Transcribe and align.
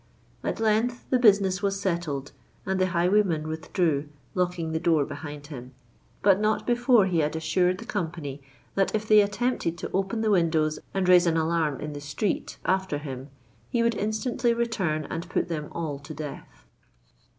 At 0.43 0.59
length 0.59 1.05
the 1.11 1.19
business 1.19 1.61
was 1.61 1.79
settled; 1.79 2.31
and 2.65 2.81
the 2.81 2.87
highwayman 2.87 3.47
withdrew, 3.47 4.09
locking 4.33 4.71
the 4.71 4.79
door 4.79 5.05
behind 5.05 5.45
him,—but 5.53 6.39
not 6.39 6.65
before 6.65 7.05
he 7.05 7.19
had 7.19 7.35
assured 7.35 7.77
the 7.77 7.85
company 7.85 8.41
that 8.73 8.95
if 8.95 9.07
they 9.07 9.21
attempted 9.21 9.77
to 9.77 9.91
open 9.93 10.21
the 10.21 10.31
windows 10.31 10.79
and 10.95 11.07
raise 11.07 11.27
an 11.27 11.37
alarm 11.37 11.79
in 11.79 11.93
the 11.93 12.01
street 12.01 12.57
after 12.65 12.97
him, 12.97 13.29
he 13.69 13.83
would 13.83 13.93
instantly 13.93 14.55
return 14.55 15.05
and 15.11 15.29
put 15.29 15.49
them 15.49 15.69
all 15.71 15.99
to 15.99 16.15
death. 16.15 16.65